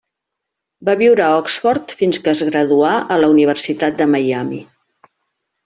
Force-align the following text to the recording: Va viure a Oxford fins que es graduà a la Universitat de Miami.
Va 0.87 0.95
viure 1.01 1.23
a 1.25 1.35
Oxford 1.41 1.93
fins 1.99 2.21
que 2.25 2.33
es 2.37 2.43
graduà 2.49 2.95
a 3.17 3.19
la 3.25 3.31
Universitat 3.37 4.01
de 4.03 4.09
Miami. 4.17 4.67